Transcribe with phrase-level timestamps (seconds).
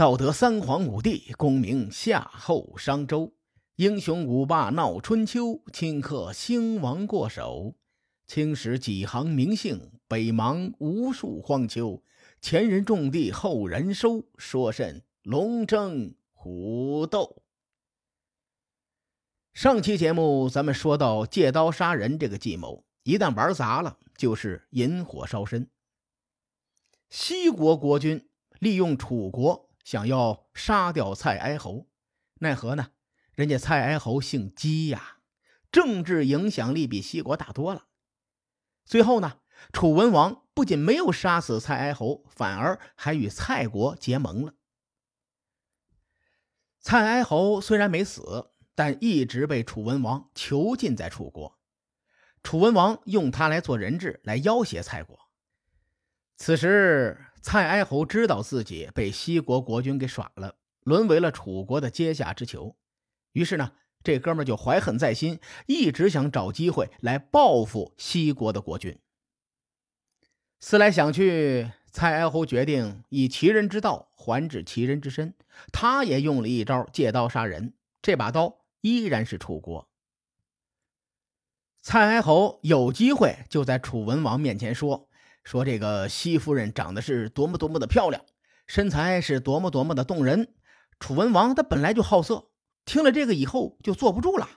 [0.00, 3.34] 道德三皇五帝，功名夏后商周。
[3.76, 7.74] 英雄五霸闹春秋，顷刻兴亡过手。
[8.26, 12.02] 青史几行名姓，北邙无数荒丘。
[12.40, 17.42] 前人种地，后人收，说甚龙争虎斗？
[19.52, 25.68] 上期节目咱们说到借刀杀人这个计谋，一旦玩砸了，就是引火烧身。
[27.10, 28.26] 西国国君
[28.60, 29.66] 利用楚国。
[29.90, 31.88] 想要杀掉蔡哀侯，
[32.38, 32.92] 奈何呢？
[33.32, 35.16] 人家蔡哀侯姓姬呀，
[35.72, 37.86] 政治影响力比西国大多了。
[38.84, 39.40] 最后呢，
[39.72, 44.54] 楚文王不仅没有杀死蔡哀侯，反而还与蔡国结盟了。
[46.78, 51.58] 蔡哀侯虽然没死，但一直被楚文王囚禁在楚国。
[52.44, 55.18] 楚文王用他来做人质，来要挟蔡国。
[56.36, 57.26] 此时。
[57.42, 62.76] 蔡哀侯知道自己被西国国君给耍了，沦为了楚国的阶下之囚。
[63.32, 63.72] 于是呢，
[64.04, 68.98] 这哥们就怀恨在心，一直想找机会来报复西国的国君。
[70.60, 75.34] 思来想去，蔡哀侯决定以其人之道还治其人之身。
[75.72, 79.88] 他也用了一招借刀杀人，这把刀依然是楚国。
[81.80, 85.08] 蔡哀侯有机会就在楚文王面前说。
[85.44, 88.24] 说这个西夫人长得是多么多么的漂亮，
[88.66, 90.54] 身材是多么多么的动人。
[90.98, 92.50] 楚文王他本来就好色，
[92.84, 94.48] 听了这个以后就坐不住了，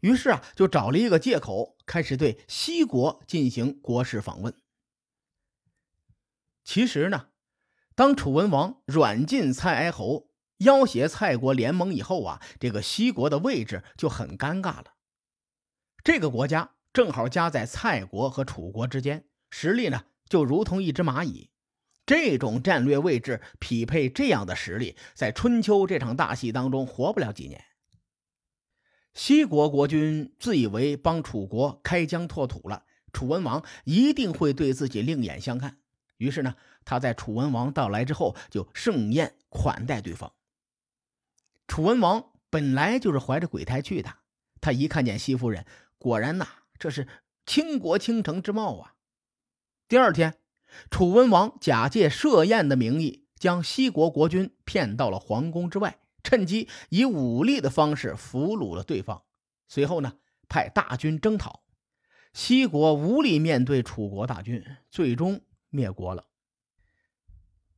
[0.00, 4.54] 于是啊，就找了一个借口，开始对西国进行国事访问。
[6.62, 7.28] 其实呢，
[7.94, 14.94] 当楚文王软禁蔡哀侯，要挟蔡国联盟以后啊，这个西国的位置就很尴尬了。
[16.04, 19.26] 这个国家正好夹在蔡国和楚国之间。
[19.58, 21.48] 实力呢，就如同一只蚂蚁。
[22.04, 27.64] 这种战略位置匹配这样的实力，在春秋这场大戏当中活不了几年。
[29.14, 35.78] 西国国君自以为帮楚国开疆拓土了，楚文王一定会对自己另眼相看。
[36.18, 40.34] 于是呢，他在楚文王到来之后，就盛宴款待对方。
[41.66, 44.16] 楚文王本来就是怀着鬼胎去的，
[44.60, 45.64] 他一看见西夫人，
[45.96, 46.46] 果然呐，
[46.78, 47.08] 这是
[47.46, 48.92] 倾国倾城之貌啊。
[49.88, 50.34] 第二天，
[50.90, 59.22] 楚文王假借设宴的名义，将西国国君骗到了皇宫之外，趁机以武力的方式俘虏了对方。
[59.68, 60.14] 随后呢，
[60.48, 61.62] 派大军征讨，
[62.32, 66.24] 西国无力面对楚国大军，最终灭国了。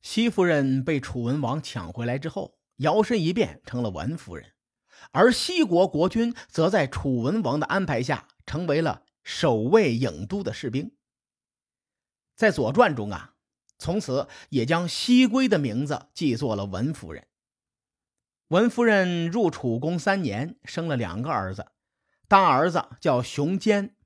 [0.00, 4.52] 西夫人被楚文王抢回来之后，摇身一变成了文夫人，
[5.10, 10.92] 而西国国君则在楚文王的安排下，成为了守卫郢都的士兵。
[12.36, 13.32] 在《左传》中啊，
[13.78, 17.26] 从此也将西归的名字记作了文夫人。
[18.48, 21.72] 文夫人入楚宫三年，生了两个儿子，
[22.28, 23.96] 大儿子叫熊坚，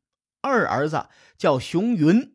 [0.40, 2.20] 二儿子叫熊云。《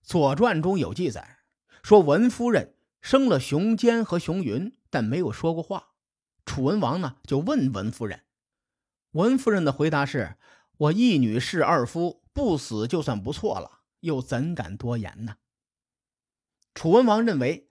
[0.00, 1.40] 左传》中有记载，
[1.82, 5.90] 说文夫人生了熊坚和熊云，但没有说过话。
[6.46, 8.22] 楚文王呢，就问文夫人，
[9.10, 10.36] 文夫人的回答是
[10.78, 15.38] ：“我一女侍二夫，不死就算不错了。”又怎敢多言呢？
[16.74, 17.68] 楚文王认为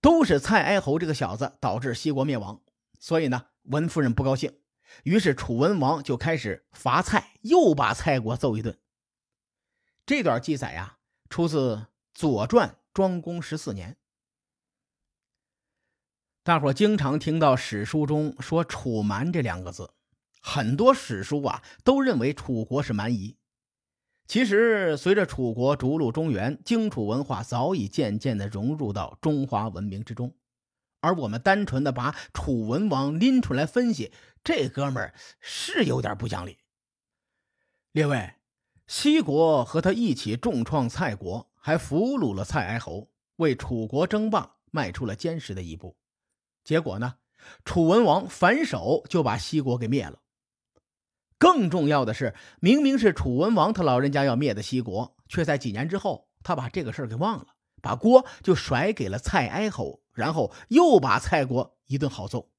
[0.00, 2.62] 都是蔡哀侯这个小子导致西国灭亡，
[2.98, 4.58] 所以呢，文夫人不高兴，
[5.04, 8.78] 于是楚文王就开始罚蔡，又把蔡国揍一顿。
[10.04, 10.98] 这段记载呀，
[11.28, 11.76] 出自
[12.12, 13.96] 《左传》庄公十四年。
[16.42, 19.92] 大伙经常听到史书中说“楚蛮”这两个字，
[20.40, 23.36] 很多史书啊都认为楚国是蛮夷。
[24.30, 30.32] 其实，随着楚国逐鹿中原，荆楚文化早已渐渐地融入到中华文明之中。
[31.00, 34.12] 而我们单纯的把楚文王拎出来分析，
[34.44, 36.58] 这哥们儿是有点不讲理。
[37.90, 38.34] 列位，
[38.86, 45.96] 西国和他一起重创蔡国，还俘虏了蔡哀侯，为楚国争霸迈出了坚实的一步。
[46.62, 47.16] 结果呢，
[47.64, 50.20] 楚文王反手就把西国给灭了。
[51.40, 62.50] 更重要的是，明明是楚文王他老人家要灭的西国，却在几年之后，他把这个事儿给忘了，把锅就甩给了蔡哀侯，然后又把蔡国一顿好揍。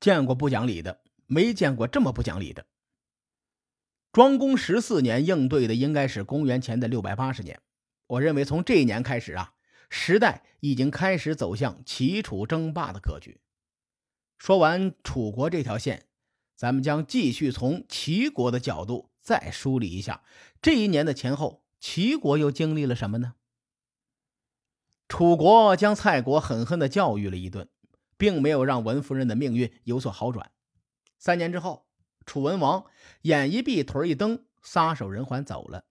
[0.00, 2.64] 见过不讲理的，没见过这么不讲理的。
[4.12, 7.60] 庄公十四年应对的应该是公元前的六百八十年，
[8.06, 9.52] 我认为从这一年开始啊，
[9.90, 13.42] 时代已经开始走向齐楚争霸的格局。
[14.38, 16.06] 说完楚国这条线。
[16.62, 20.22] 咱们将继续从齐国的角度再梳理一下
[20.60, 23.34] 这一年的前后，齐国又经历了什么呢？
[25.08, 27.68] 楚国将蔡国狠狠地教育了一顿，
[28.16, 30.52] 并没有让文夫人的命运有所好转。
[31.18, 31.88] 三年之后，
[32.26, 32.84] 楚文王
[33.22, 35.86] 眼一闭，腿一蹬，撒手人寰走了。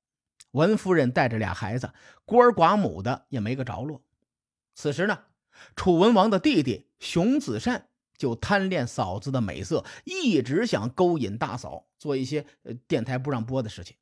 [0.51, 4.01] 文夫人带着俩孩子，孤儿寡母的也没个着落。
[4.73, 5.25] 此时呢，
[5.75, 7.89] 楚文王的弟弟熊子善
[8.21, 13.97] 就贪恋嫂子的美色，一直想勾引大嫂，做一些呃电台不让播的事情。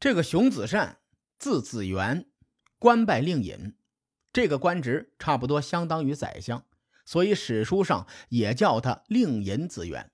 [0.00, 1.00] 这个熊子善
[1.38, 2.26] 字子元，
[2.78, 3.76] 官拜令尹。
[4.32, 6.64] 这个官职差不多相当于宰相，
[7.04, 10.10] 所以史书上也叫他令尹子元。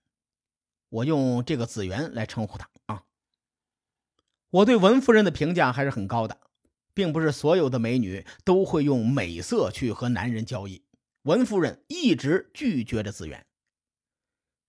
[0.88, 3.04] 我用这个子元来称呼他啊。
[4.50, 6.40] 我对文夫人的评价还是很高的，
[6.92, 10.84] 并不是所有的美女都会用美色去和男人交易。
[11.22, 13.46] 文夫人一直拒绝着资源。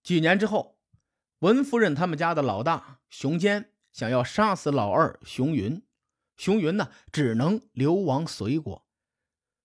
[0.04, 0.78] 几年之后，
[1.40, 5.82] 文夫人他们家的老大熊坚想要杀死老二熊云，
[6.38, 8.86] 熊云呢只能流亡隋国。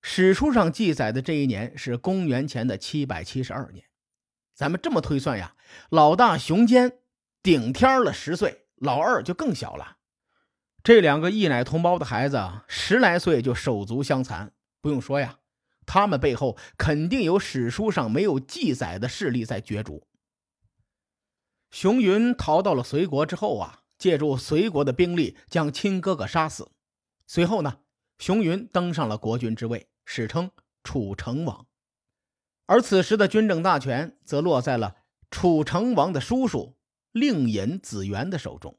[0.01, 3.85] 史书上记载的这一年是公元前的七百七十二年，
[4.55, 5.57] 咱们这么推算呀，
[5.91, 7.01] 老大熊坚
[7.43, 9.99] 顶天了十岁，老二就更小了。
[10.85, 15.41] 这两个一奶同胞的孩子十来岁就手足相残，不用说呀，
[15.89, 20.07] 他们背后肯定有史书上没有记载的势力在角逐。
[21.71, 26.71] 熊云逃到了隋国之后啊，借助隋国的兵力将亲哥哥杀死，
[27.27, 27.81] 随后呢？
[28.19, 30.51] 熊云登上了国君之位，史称
[30.85, 31.67] 楚成王。
[32.67, 34.97] 而此时的军政大权则落在了
[35.31, 36.77] 楚成王的叔叔
[37.13, 38.79] 令尹子元的手中。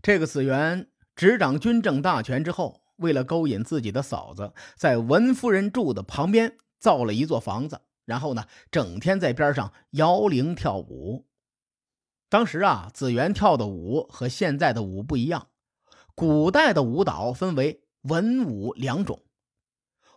[0.00, 11.26] 这个子元执掌军政大权之后，为了勾引自己的嫂子，在文夫人住的旁边造了一座房子，然后呢，整天在边上摇铃跳舞。
[12.30, 15.48] 当时啊，子元跳的舞和现在的舞不一样。
[16.16, 19.22] 古代的舞蹈分为文武两种，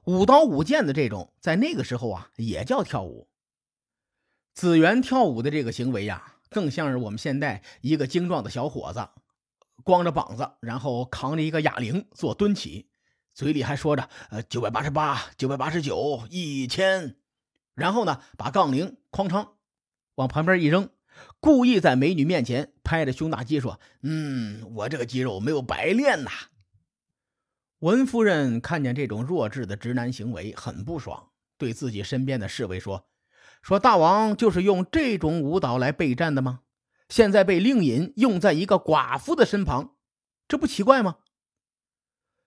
[0.05, 3.27] 舞刀舞剑的这种，在那个时候啊，也叫跳舞。
[4.53, 9.07] 子元跳舞的这个行为呀，更像是我们现代一个精壮的小伙子，
[9.83, 12.89] 光着膀子，然后扛着一个哑铃做蹲起，
[13.33, 17.15] 嘴里还说着“呃，九百八十八，九百八十九，一千”，
[17.75, 19.53] 然后呢，把杠铃哐当
[20.15, 20.89] 往旁边一扔。
[21.39, 26.31] 故意在美女面前拍着胸大肌说：“嗯，我这个肌肉没有白练呐。”
[27.80, 33.07] 文夫人看见这种弱智的直男行为，很不爽，对自己身边的侍卫说
[33.62, 36.62] ：“说大王就是用这种舞蹈来备战的吗？
[37.09, 39.95] 现在被令尹用在一个寡妇的身旁，
[40.48, 41.18] 这不奇怪吗？”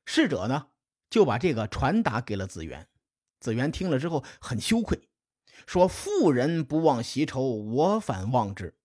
[0.07, 0.69] 侍者呢，
[1.09, 2.89] 就把这个传达给了子元。
[3.39, 5.09] 子元听了之后很羞愧。
[5.67, 8.77] 说：“妇人不忘昔仇，我反忘之。”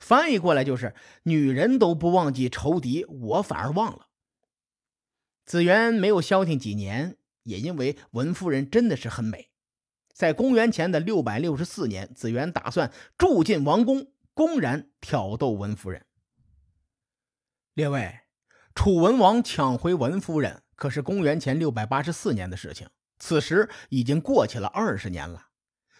[0.00, 0.94] 翻译过来就是
[1.24, 4.08] ：“女人都不忘记仇敌，我反而忘了。”
[5.46, 9.50] 子元没有消停几年，也因为文夫人真的是很美。
[10.12, 16.06] 在公元前的六百六十四年，子元打算住进王宫，公然挑逗文夫人。
[17.74, 18.20] 列位，
[18.72, 22.88] 楚文王抢回文夫人，可是公元前六百八十四年的事情，
[23.18, 25.48] 此时已经过去了二十年了。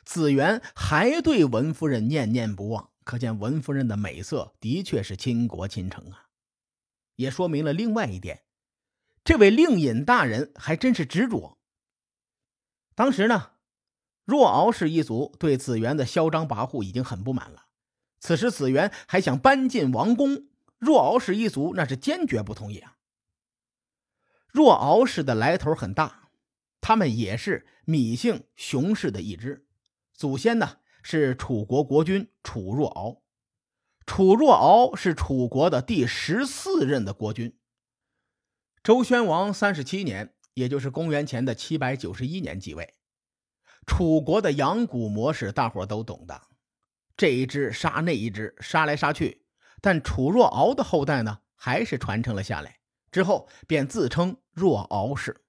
[0.04, 6.28] 子元还对文夫人念念不忘，可见文夫人的美色的确是倾国倾城啊！
[7.16, 8.44] 也说明了另外一点，
[9.24, 11.58] 这位令尹大人还真是执着。
[12.94, 13.54] 当时呢，
[14.24, 17.64] 若敖氏一族对子元的嚣张跋扈已经很不满了。
[18.20, 20.48] 此时子元还想搬进王宫，
[20.78, 22.96] 若敖氏一族那是坚决不同意啊！
[24.48, 26.30] 若敖氏的来头很大，
[26.80, 29.66] 他们也是芈姓熊氏的一支。
[30.12, 33.22] 祖先呢是楚国国君楚若敖，
[34.04, 37.56] 楚若敖是楚国的第十四任的国君。
[38.82, 42.94] 周宣王三十七年，也就是公元前的七百九十一年继位。
[43.86, 46.47] 楚国的养蛊模式，大伙都懂的，
[47.18, 49.42] 这一只杀那一只，杀来杀去。
[49.80, 52.78] 但楚若敖的后代呢，还是传承了下来，
[53.10, 55.42] 之后便自称若敖氏。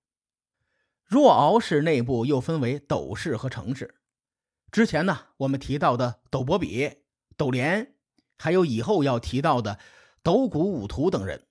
[1.05, 3.95] 若敖氏内部又分为斗氏和成氏。
[4.71, 7.03] 之前呢，我们提到的斗伯比、
[7.37, 7.93] 斗连，
[8.37, 9.77] 还有以后要提到的
[10.23, 11.45] 斗谷武图等人。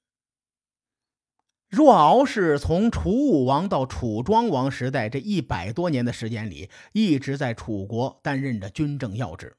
[1.69, 9.57] 若敖氏从楚武王到楚庄王时代这一百多年的时间里，一直在楚国担任着军政要职。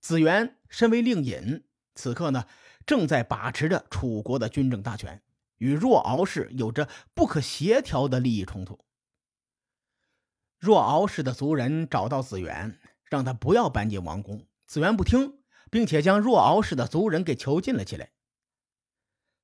[0.00, 1.64] 子元身为令尹，
[1.94, 2.46] 此刻呢，
[2.86, 5.22] 正在把持着楚国的军政大权，
[5.58, 8.78] 与若敖氏有着不可协调的利益冲突。
[10.58, 14.46] 若敖氏的族人找到子元，让他不要搬进王宫。
[14.66, 15.38] 子元不听，
[15.70, 18.12] 并且将若敖氏的族人给囚禁了起来。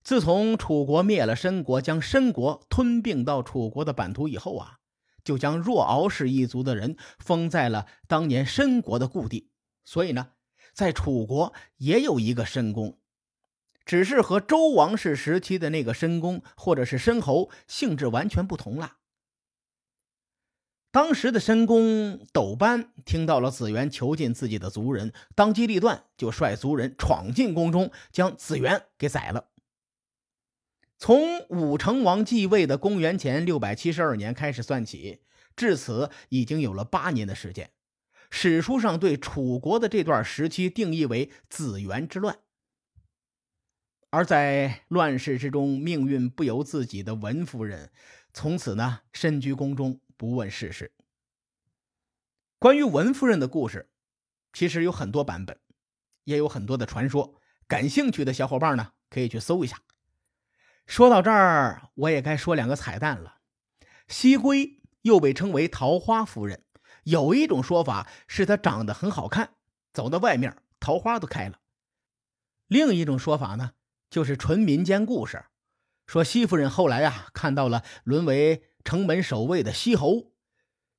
[0.03, 4.79] 自从楚国灭了申国，将申国吞并到楚国的版图以后啊，
[5.25, 9.51] 就将若敖氏一族的人封在了当年申国的故地。
[9.85, 10.33] 所以呢，
[10.76, 12.99] 在楚国也有一个申公，
[13.87, 18.99] 只是和周王室时期的那个申公或者是申侯性质完全不同了。
[20.90, 29.49] 当时的申公斗班听到了子元囚禁自己的族人，当机立断，就率族人闯进宫中，将子元给宰了。
[30.99, 35.23] 从武成王继位的公元前六百七十二年开始算起，
[35.56, 37.71] 至此已经有了八年的时间。
[38.30, 42.38] 史书上对楚国的这段时期定义为“子元之乱”。
[44.11, 47.90] 而在乱世之中，命运不由自己的文夫人，
[48.33, 50.92] 从此呢身居宫中，不问世事。
[52.59, 53.90] 关于文夫人的故事，
[54.52, 55.59] 其实有很多版本，
[56.25, 57.40] 也有很多的传说。
[57.66, 59.83] 感兴趣的小伙伴呢，可以去搜一下。
[60.87, 63.40] 说到这儿，我也该说两个彩蛋了。
[64.09, 66.64] 西归又被称为桃花夫人，
[67.07, 69.55] 有一种说法是她长得很好看，
[69.93, 71.61] 走到外面桃花都开了。
[72.67, 73.75] 另一种说法呢，
[74.11, 75.45] 就是纯民间故事，
[76.09, 80.33] 说西夫人后来啊看到了沦为城门守卫的西侯，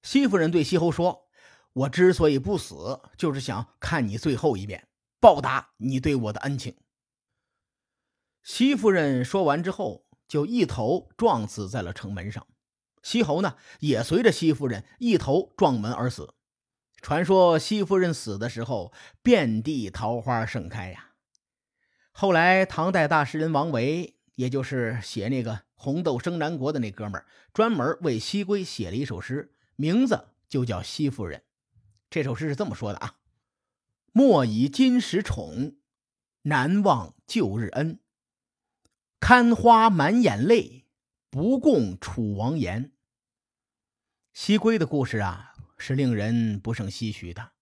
[0.02, 1.28] 西夫人对西侯说
[1.74, 4.88] ：“我之所以不死，就是想看你最后一面，
[5.20, 6.78] 报答你对我的恩情。”
[8.44, 12.48] 西夫人说完之后，就一头撞死在了城门上。
[13.08, 16.34] 西侯呢，也随着西夫人一头撞门而死。
[17.02, 18.92] 传说西夫人死的时候，
[19.24, 21.12] 遍地桃花盛开呀。
[22.12, 31.40] 后来，唐代大诗人王维，也就是写那个《红豆生南国》的那哥们儿，专门为西归写了一首诗，名字就叫《西夫人》。
[32.10, 33.16] 这首诗是这么说的啊
[34.12, 35.78] ：“莫以今时宠，
[36.42, 38.02] 难忘旧日恩。”
[39.22, 40.84] 看花满眼泪，
[41.30, 42.92] 不共楚王言。
[44.40, 47.54] 西归的故事啊，是令人不胜唏嘘的。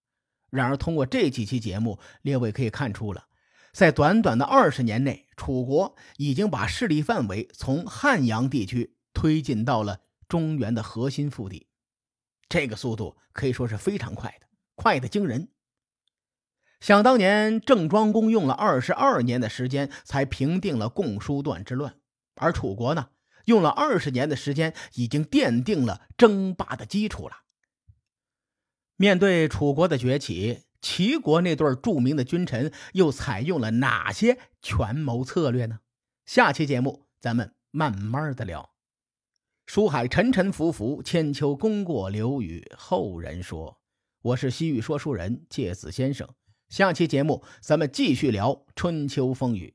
[0.50, 3.28] 然而，通过这几期节目，列位可以看出了，
[3.72, 11.66] 在短短的二十年内，楚国已经把势力范围从汉阳地区推进到了中原的核心腹地。
[12.46, 15.48] 这个速度可以说是非常快的，快的惊人。
[16.80, 21.94] 想当年，郑庄公用了二十二年的时间才平定了共叔段之乱，
[22.34, 23.08] 而楚国呢，
[23.46, 27.38] 用了二十年的时间，已经奠定了争霸的基础了。
[28.96, 35.80] 面对楚国的崛起，齐国那对著名的君臣又采用了哪些权谋策略呢？
[36.24, 38.70] 下期节目咱们慢慢的聊。
[39.66, 43.80] 书海沉沉浮浮，千秋功过留与后人说。
[44.22, 46.28] 我是西域说书人介子先生。
[46.68, 49.74] 下期节目，咱们继续聊春秋风雨。